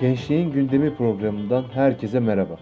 [0.00, 2.58] Gençliğin Gündemi programından herkese merhaba.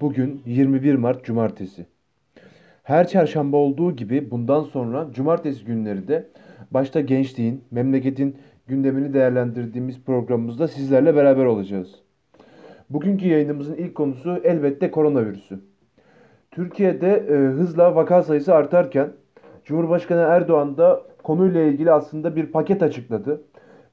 [0.00, 1.86] Bugün 21 Mart Cumartesi.
[2.82, 6.28] Her çarşamba olduğu gibi bundan sonra cumartesi günleri de
[6.70, 8.36] başta gençliğin, memleketin
[8.66, 11.94] gündemini değerlendirdiğimiz programımızda sizlerle beraber olacağız.
[12.90, 15.60] Bugünkü yayınımızın ilk konusu elbette koronavirüsü.
[16.50, 19.12] Türkiye'de e, hızla vaka sayısı artarken
[19.64, 23.42] Cumhurbaşkanı Erdoğan da konuyla ilgili aslında bir paket açıkladı.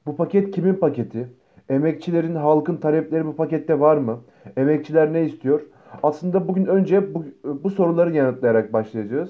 [0.06, 1.30] Bu paket kimin paketi?
[1.70, 4.22] Emekçilerin, halkın talepleri bu pakette var mı?
[4.58, 5.62] Emekçiler ne istiyor?
[6.04, 9.30] Aslında bugün önce bu, bu soruları yanıtlayarak başlayacağız.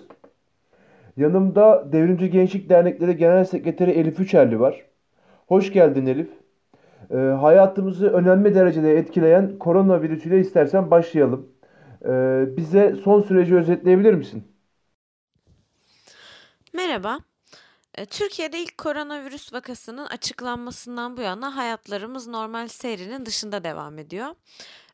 [1.18, 4.86] Yanımda Devrimci Gençlik Dernekleri Genel Sekreteri Elif Üçerli var.
[5.48, 6.30] Hoş geldin Elif.
[7.12, 11.50] Ee, hayatımızı önemli derecede etkileyen koronavirüsüyle istersen başlayalım.
[12.06, 14.44] Ee, bize son süreci özetleyebilir misin?
[16.74, 17.20] Merhaba.
[18.10, 24.36] Türkiye'de ilk koronavirüs vakasının açıklanmasından bu yana hayatlarımız normal seyrinin dışında devam ediyor.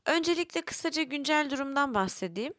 [0.05, 2.53] Öncelikle kısaca güncel durumdan bahsedeyim.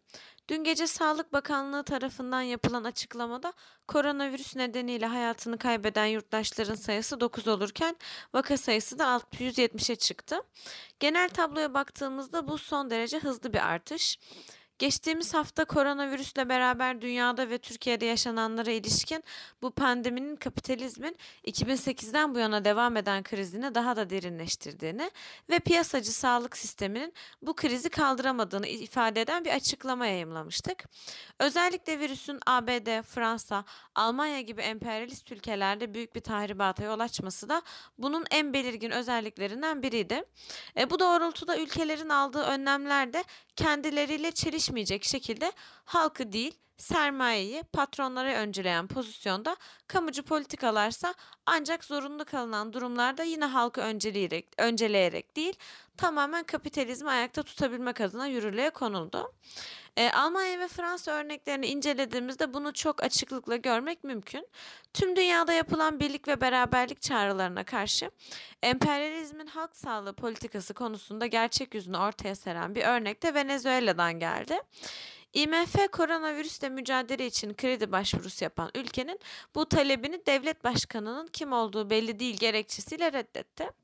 [0.48, 3.52] Dün gece Sağlık Bakanlığı tarafından yapılan açıklamada
[3.88, 7.96] koronavirüs nedeniyle hayatını kaybeden yurttaşların sayısı 9 olurken
[8.34, 10.40] vaka sayısı da 670'e çıktı.
[11.00, 14.18] Genel tabloya baktığımızda bu son derece hızlı bir artış.
[14.82, 19.24] Geçtiğimiz hafta koronavirüsle beraber dünyada ve Türkiye'de yaşananlara ilişkin
[19.62, 21.16] bu pandeminin kapitalizmin
[21.46, 25.10] 2008'den bu yana devam eden krizini daha da derinleştirdiğini
[25.50, 30.84] ve piyasacı sağlık sisteminin bu krizi kaldıramadığını ifade eden bir açıklama yayımlamıştık.
[31.38, 37.62] Özellikle virüsün ABD, Fransa, Almanya gibi emperyalist ülkelerde büyük bir tahribata yol açması da
[37.98, 40.24] bunun en belirgin özelliklerinden biriydi.
[40.76, 43.24] E, bu doğrultuda ülkelerin aldığı önlemler de
[43.56, 44.71] kendileriyle çelişmeyecek
[45.02, 45.52] şekilde
[45.84, 49.56] halkı değil sermayeyi patronlara önceleyen pozisyonda
[49.86, 51.14] kamucu politikalarsa
[51.46, 55.56] ancak zorunlu kalınan durumlarda yine halkı önceleyerek, önceleyerek değil
[55.96, 59.32] tamamen kapitalizmi ayakta tutabilmek adına yürürlüğe konuldu.
[59.96, 64.48] E, Almanya ve Fransa örneklerini incelediğimizde bunu çok açıklıkla görmek mümkün.
[64.94, 68.10] Tüm dünyada yapılan birlik ve beraberlik çağrılarına karşı
[68.62, 74.60] emperyalizmin halk sağlığı politikası konusunda gerçek yüzünü ortaya seren bir örnek de Venezuela'dan geldi.
[75.32, 79.20] IMF koronavirüsle mücadele için kredi başvurusu yapan ülkenin
[79.54, 83.81] bu talebini devlet başkanının kim olduğu belli değil gerekçesiyle reddetti.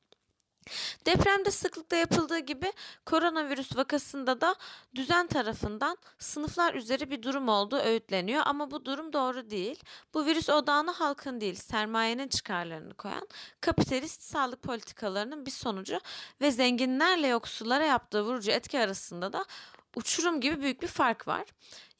[1.07, 2.73] Depremde sıklıkla yapıldığı gibi
[3.07, 4.55] koronavirüs vakasında da
[4.95, 9.83] düzen tarafından sınıflar üzeri bir durum olduğu öğütleniyor ama bu durum doğru değil.
[10.15, 13.29] Bu virüs odağına halkın değil sermayenin çıkarlarını koyan
[13.61, 16.01] kapitalist sağlık politikalarının bir sonucu
[16.41, 19.45] ve zenginlerle yoksullara yaptığı vurucu etki arasında da
[19.97, 21.45] uçurum gibi büyük bir fark var.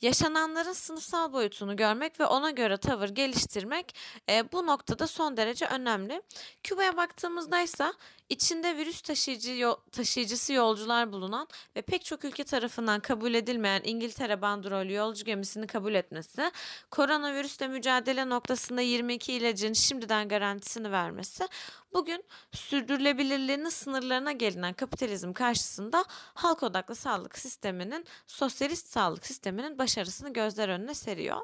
[0.01, 3.95] Yaşananların sınıfsal boyutunu görmek ve ona göre tavır geliştirmek
[4.29, 6.23] e, bu noktada son derece önemli.
[6.63, 7.93] Küba'ya baktığımızda ise
[8.29, 14.43] içinde virüs taşıyıcı yol, taşıyıcısı yolcular bulunan ve pek çok ülke tarafından kabul edilmeyen İngiltere
[14.43, 16.51] bandrolü yolcu gemisini kabul etmesi,
[16.91, 21.49] koronavirüsle mücadele noktasında 22 ilacın şimdiden garantisini vermesi,
[21.93, 30.69] bugün sürdürülebilirliğinin sınırlarına gelinen kapitalizm karşısında halk odaklı sağlık sisteminin, sosyalist sağlık sisteminin başarısını gözler
[30.69, 31.41] önüne seriyor.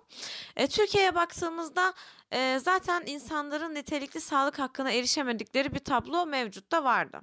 [0.57, 1.95] E, Türkiye'ye baktığımızda
[2.33, 6.27] e, zaten insanların nitelikli sağlık hakkına erişemedikleri bir tablo
[6.75, 7.21] mevcutta vardı.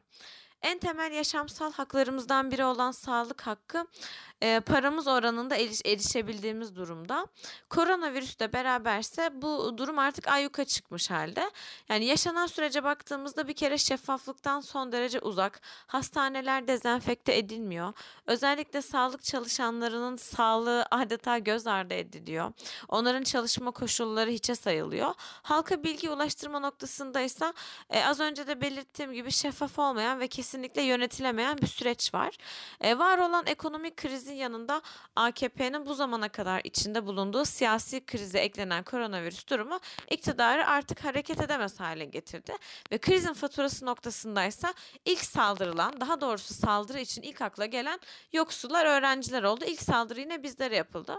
[0.61, 3.87] En temel yaşamsal haklarımızdan biri olan sağlık hakkı
[4.41, 7.27] e, paramız oranında eriş, erişebildiğimiz durumda.
[7.69, 11.51] Koronavirüsle beraberse bu durum artık ayyuka çıkmış halde.
[11.89, 15.61] Yani yaşanan sürece baktığımızda bir kere şeffaflıktan son derece uzak.
[15.87, 17.93] Hastaneler dezenfekte edilmiyor.
[18.25, 22.51] Özellikle sağlık çalışanlarının sağlığı adeta göz ardı ediliyor.
[22.87, 25.13] Onların çalışma koşulları hiçe sayılıyor.
[25.19, 27.53] Halka bilgi ulaştırma noktasında ise
[27.89, 32.37] e, az önce de belirttiğim gibi şeffaf olmayan ve kesinlikle yönetilemeyen bir süreç var.
[32.81, 34.81] E, var olan ekonomik krizi krizin yanında
[35.15, 41.79] AKP'nin bu zamana kadar içinde bulunduğu siyasi krize eklenen koronavirüs durumu iktidarı artık hareket edemez
[41.79, 42.53] hale getirdi.
[42.91, 44.73] Ve krizin faturası noktasındaysa
[45.05, 47.99] ilk saldırılan, daha doğrusu saldırı için ilk akla gelen
[48.33, 49.65] yoksullar, öğrenciler oldu.
[49.65, 51.15] İlk saldırı yine bizlere yapıldı.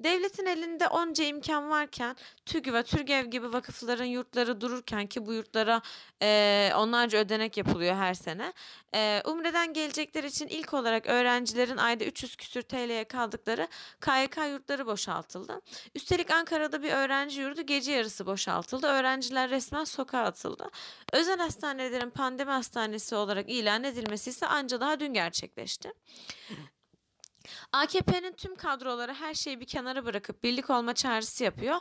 [0.00, 2.16] Devletin elinde onca imkan varken
[2.46, 5.82] TÜGÜ ve TÜRGEV gibi vakıfların yurtları dururken ki bu yurtlara
[6.22, 8.52] e, onlarca ödenek yapılıyor her sene.
[8.94, 13.68] E, Umre'den gelecekler için ilk olarak öğrencilerin ayda 300 küsür TL'ye kaldıkları
[14.00, 15.60] KYK yurtları boşaltıldı.
[15.94, 18.86] Üstelik Ankara'da bir öğrenci yurdu gece yarısı boşaltıldı.
[18.86, 20.70] Öğrenciler resmen sokağa atıldı.
[21.12, 25.92] Özel hastanelerin pandemi hastanesi olarak ilan edilmesi ise anca daha dün gerçekleşti.
[27.72, 31.76] AKP'nin tüm kadroları her şeyi bir kenara bırakıp birlik olma çağrısı yapıyor.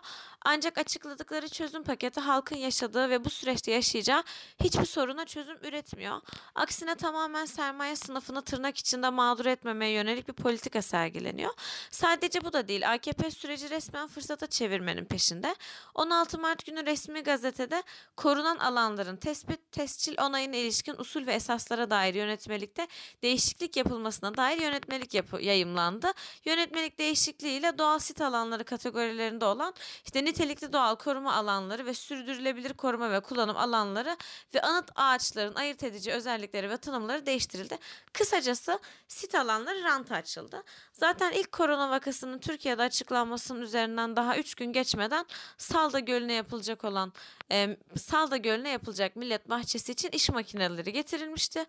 [0.46, 4.24] Ancak açıkladıkları çözüm paketi halkın yaşadığı ve bu süreçte yaşayacağı
[4.64, 6.22] hiçbir soruna çözüm üretmiyor.
[6.56, 11.54] Aksine tamamen sermaye sınıfını tırnak içinde mağdur etmemeye yönelik bir politika sergileniyor.
[11.92, 12.94] Sadece bu da değil.
[12.94, 15.56] AKP süreci resmen fırsata çevirmenin peşinde.
[15.96, 17.84] 16 Mart günü resmi gazetede
[18.16, 22.88] korunan alanların tespit, tescil onayına ilişkin usul ve esaslara dair yönetmelikte
[23.24, 26.12] değişiklik yapılmasına dair yönetmelik yapı yayımlandı.
[26.46, 29.74] Yönetmelik değişikliğiyle doğal sit alanları kategorilerinde olan
[30.06, 34.18] işte nitelikli doğal koruma alanları ve sürdürülebilir koruma ve kullanım alanları
[34.54, 37.78] ve anıt ağaçların ayırt edici özellikleri ve tanımları değiştirildi.
[38.14, 40.64] Kısacası sit alanları rant açıldı.
[40.94, 45.26] Zaten ilk korona vakasının Türkiye'de açıklanmasının üzerinden daha 3 gün geçmeden
[45.58, 47.14] Salda Gölü'ne yapılacak olan
[47.52, 51.66] e, Salda Gölü'ne yapılacak millet bahçesi için iş makineleri getirilmişti.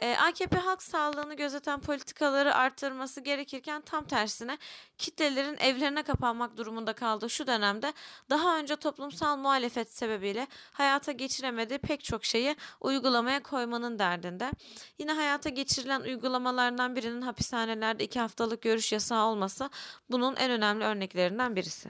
[0.00, 4.58] E, AKP halk sağlığını gözeten politikaları artırması gerekirken tam tersine
[4.98, 7.92] kitlelerin evlerine kapanmak durumunda kaldığı şu dönemde
[8.30, 14.50] daha önce toplumsal muhalefet sebebiyle hayata geçiremediği pek çok şeyi uygulamaya koymanın derdinde.
[14.98, 19.70] Yine hayata geçirilen uygulamalardan birinin hapishanelerde iki haftalık görüş yasağı olması
[20.10, 21.88] bunun en önemli örneklerinden birisi.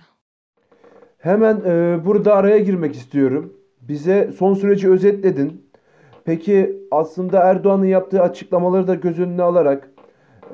[1.19, 3.57] Hemen e, burada araya girmek istiyorum.
[3.81, 5.64] Bize son süreci özetledin.
[6.25, 9.91] Peki aslında Erdoğan'ın yaptığı açıklamaları da göz önüne alarak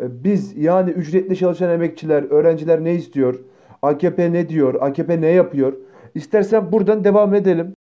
[0.01, 3.41] e, biz yani ücretli çalışan emekçiler, öğrenciler ne istiyor?
[3.83, 4.75] AKP ne diyor?
[4.83, 5.73] AKP ne yapıyor?
[6.15, 7.75] İstersen buradan devam edelim.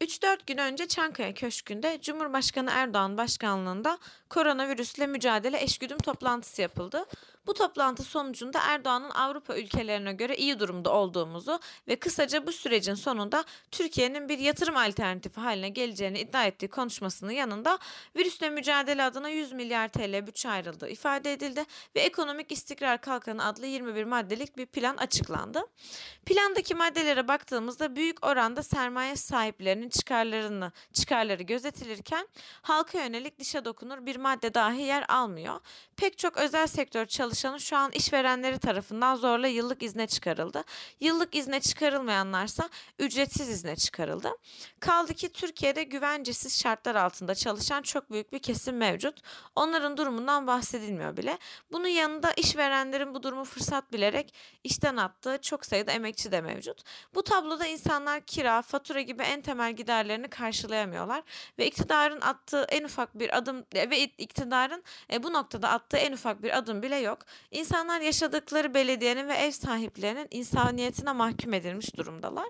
[0.00, 3.98] 3-4 gün önce Çankaya Köşkü'nde Cumhurbaşkanı Erdoğan başkanlığında
[4.32, 7.04] koronavirüsle mücadele eşgüdüm toplantısı yapıldı.
[7.46, 13.44] Bu toplantı sonucunda Erdoğan'ın Avrupa ülkelerine göre iyi durumda olduğumuzu ve kısaca bu sürecin sonunda
[13.70, 17.78] Türkiye'nin bir yatırım alternatifi haline geleceğini iddia ettiği konuşmasının yanında
[18.16, 21.64] virüsle mücadele adına 100 milyar TL bütçe ayrıldığı ifade edildi
[21.96, 25.62] ve Ekonomik İstikrar Kalkanı adlı 21 maddelik bir plan açıklandı.
[26.26, 32.28] Plandaki maddelere baktığımızda büyük oranda sermaye sahiplerinin çıkarlarını çıkarları gözetilirken
[32.62, 35.60] halka yönelik dişe dokunur bir madde dahi yer almıyor.
[35.96, 40.64] Pek çok özel sektör çalışanı şu an işverenleri tarafından zorla yıllık izne çıkarıldı.
[41.00, 44.30] Yıllık izne çıkarılmayanlarsa ücretsiz izne çıkarıldı.
[44.80, 49.20] Kaldı ki Türkiye'de güvencesiz şartlar altında çalışan çok büyük bir kesim mevcut.
[49.56, 51.38] Onların durumundan bahsedilmiyor bile.
[51.72, 54.34] Bunun yanında işverenlerin bu durumu fırsat bilerek
[54.64, 56.82] işten attığı çok sayıda emekçi de mevcut.
[57.14, 61.22] Bu tabloda insanlar kira, fatura gibi en temel giderlerini karşılayamıyorlar
[61.58, 64.82] ve iktidarın attığı en ufak bir adım ve iktidarın
[65.12, 67.18] e, bu noktada attığı en ufak bir adım bile yok.
[67.50, 72.48] İnsanlar yaşadıkları belediyenin ve ev sahiplerinin insaniyetine mahkum edilmiş durumdalar.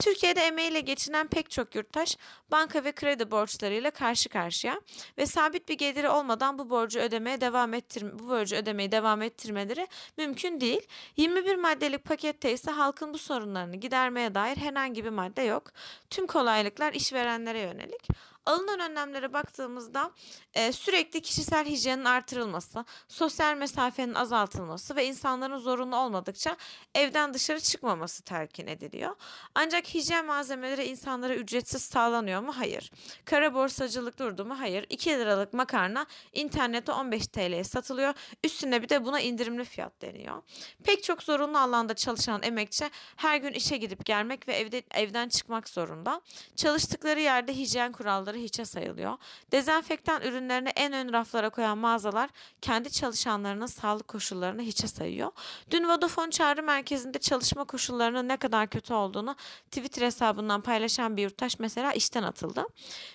[0.00, 2.16] Türkiye'de emeğiyle geçinen pek çok yurttaş
[2.50, 4.80] banka ve kredi borçlarıyla karşı karşıya
[5.18, 9.86] ve sabit bir geliri olmadan bu borcu ödemeye devam ettir bu borcu ödemeyi devam ettirmeleri
[10.16, 10.80] mümkün değil.
[11.16, 15.72] 21 maddelik pakette ise halkın bu sorunlarını gidermeye dair herhangi bir madde yok.
[16.10, 18.08] Tüm kolaylıklar işverenlere yönelik
[18.48, 20.10] alınan önlemlere baktığımızda
[20.54, 26.56] e, sürekli kişisel hijyenin artırılması, sosyal mesafenin azaltılması ve insanların zorunlu olmadıkça
[26.94, 29.16] evden dışarı çıkmaması telkin ediliyor.
[29.54, 32.52] Ancak hijyen malzemeleri insanlara ücretsiz sağlanıyor mu?
[32.56, 32.90] Hayır.
[33.24, 34.60] Kara borsacılık durdu mu?
[34.60, 34.86] Hayır.
[34.90, 38.14] 2 liralık makarna internette 15 TL'ye satılıyor.
[38.44, 40.42] Üstüne bir de buna indirimli fiyat deniyor.
[40.84, 45.68] Pek çok zorunlu alanda çalışan emekçi her gün işe gidip gelmek ve evde evden çıkmak
[45.68, 46.20] zorunda.
[46.56, 49.16] Çalıştıkları yerde hijyen kuralları hiçe sayılıyor.
[49.52, 52.30] Dezenfektan ürünlerini en ön raflara koyan mağazalar
[52.62, 55.32] kendi çalışanlarının sağlık koşullarını hiçe sayıyor.
[55.70, 59.36] Dün Vodafone çağrı merkezinde çalışma koşullarının ne kadar kötü olduğunu
[59.70, 62.66] Twitter hesabından paylaşan bir yurttaş mesela işten atıldı.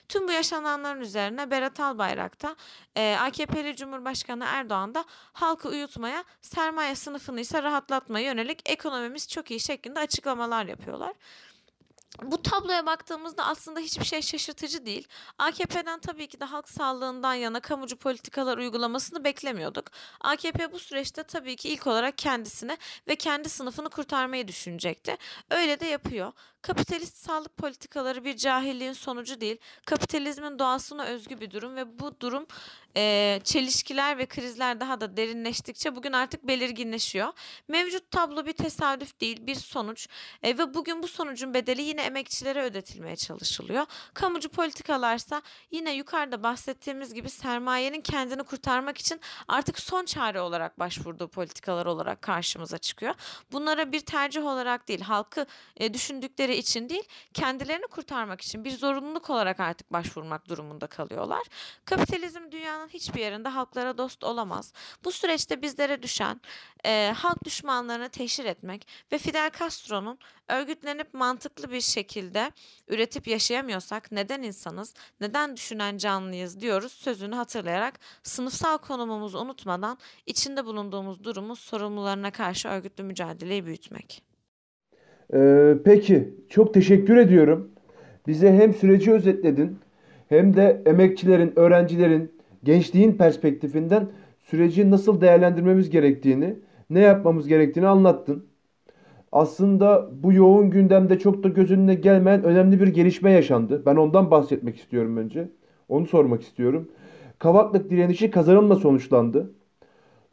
[0.10, 2.56] Tüm bu yaşananların üzerine Berat Albayrak da
[2.96, 9.60] e, AKP'li Cumhurbaşkanı Erdoğan da halkı uyutmaya, sermaye sınıfını ise rahatlatmaya yönelik ekonomimiz çok iyi
[9.60, 11.14] şeklinde açıklamalar yapıyorlar
[12.22, 15.08] bu tabloya baktığımızda aslında hiçbir şey şaşırtıcı değil.
[15.38, 19.86] AKP'den tabii ki de halk sağlığından yana kamucu politikalar uygulamasını beklemiyorduk.
[20.22, 22.78] AKP bu süreçte tabii ki ilk olarak kendisine
[23.08, 25.18] ve kendi sınıfını kurtarmayı düşünecekti.
[25.50, 26.32] Öyle de yapıyor.
[26.62, 32.46] Kapitalist sağlık politikaları bir cahilliğin sonucu değil, kapitalizmin doğasına özgü bir durum ve bu durum
[32.98, 37.28] e, çelişkiler ve krizler daha da derinleştikçe bugün artık belirginleşiyor.
[37.68, 40.08] Mevcut tablo bir tesadüf değil, bir sonuç
[40.44, 43.86] e, ve bugün bu sonucun bedeli yine emekçilere ödetilmeye çalışılıyor.
[44.14, 51.28] Kamucu politikalarsa yine yukarıda bahsettiğimiz gibi sermayenin kendini kurtarmak için artık son çare olarak başvurduğu
[51.28, 53.16] politikalar olarak karşımıza çıkıyor.
[53.52, 55.46] Bunlara bir tercih olarak değil, halkı
[55.78, 61.44] e, düşündükleri için değil, kendilerini kurtarmak için bir zorunluluk olarak artık başvurmak durumunda kalıyorlar.
[61.86, 64.74] Kapitalizm dünyanın dünyanın hiçbir yerinde halklara dost olamaz.
[65.06, 66.42] Bu süreçte bizlere düşen
[66.86, 70.18] e, halk düşmanlarını teşhir etmek ve Fidel Castro'nun
[70.50, 72.52] örgütlenip mantıklı bir şekilde
[72.88, 81.24] üretip yaşayamıyorsak neden insanız, neden düşünen canlıyız diyoruz sözünü hatırlayarak sınıfsal konumumuzu unutmadan içinde bulunduğumuz
[81.24, 84.24] durumun sorumlularına karşı örgütlü mücadeleyi büyütmek.
[85.34, 87.72] Ee, peki, çok teşekkür ediyorum.
[88.28, 89.80] Bize hem süreci özetledin
[90.30, 94.08] hem de emekçilerin, öğrencilerin, gençliğin perspektifinden
[94.44, 96.56] süreci nasıl değerlendirmemiz gerektiğini,
[96.90, 98.46] ne yapmamız gerektiğini anlattın.
[99.32, 103.84] Aslında bu yoğun gündemde çok da göz önüne gelmeyen önemli bir gelişme yaşandı.
[103.86, 105.50] Ben ondan bahsetmek istiyorum önce.
[105.90, 106.92] Onu sormak istiyorum.
[107.40, 109.54] Kavaklık direnişi kazanımla sonuçlandı.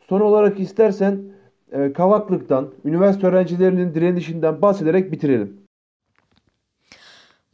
[0.08, 1.22] Son olarak istersen
[1.72, 5.60] e, Kavaklık'tan, üniversite öğrencilerinin direnişinden bahsederek bitirelim.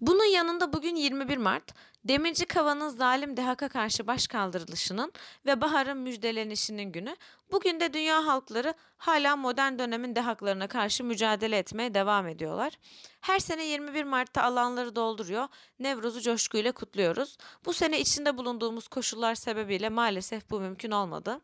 [0.00, 1.74] Bunun yanında bugün 21 Mart,
[2.08, 5.12] Demirci Kava'nın zalim DHK'a karşı başkaldırılışının
[5.46, 7.16] ve Bahar'ın müjdelenişinin günü.
[7.50, 12.78] Bugün de dünya halkları hala modern dönemin DHK'larına karşı mücadele etmeye devam ediyorlar.
[13.20, 15.48] Her sene 21 Mart'ta alanları dolduruyor,
[15.78, 17.38] Nevruz'u coşkuyla kutluyoruz.
[17.64, 21.40] Bu sene içinde bulunduğumuz koşullar sebebiyle maalesef bu mümkün olmadı.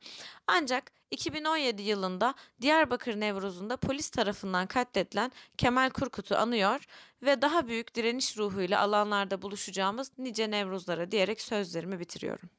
[0.47, 6.87] Ancak 2017 yılında Diyarbakır Nevruz'unda polis tarafından katledilen Kemal Kurkut'u anıyor
[7.23, 12.50] ve daha büyük direniş ruhuyla alanlarda buluşacağımız nice Nevruzlara diyerek sözlerimi bitiriyorum.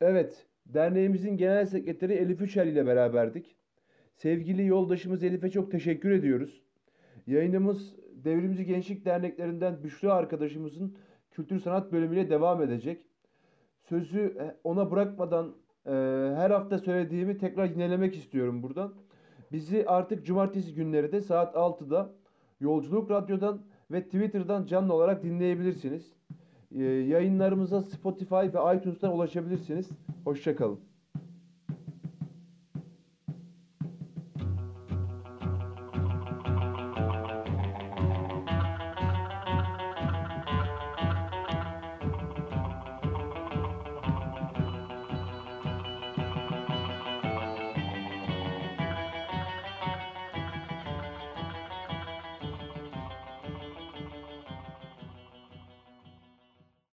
[0.00, 3.56] Evet, derneğimizin genel sekreteri Elif Üçer ile beraberdik.
[4.14, 6.62] Sevgili yoldaşımız Elif'e çok teşekkür ediyoruz.
[7.26, 10.96] Yayınımız Devrimci Gençlik Derneklerinden Büşra arkadaşımızın
[11.30, 13.06] kültür sanat bölümüyle devam edecek.
[13.82, 15.54] Sözü e, ona bırakmadan
[15.86, 15.90] e,
[16.36, 18.94] her hafta söylediğimi tekrar yinelemek istiyorum buradan.
[19.52, 22.12] Bizi artık cumartesi günleri de saat 6'da
[22.60, 26.12] Yolculuk Radyo'dan ve Twitter'dan canlı olarak dinleyebilirsiniz.
[26.74, 29.88] Ee, yayınlarımıza Spotify ve iTunes'tan ulaşabilirsiniz.
[30.24, 30.80] Hoşçakalın.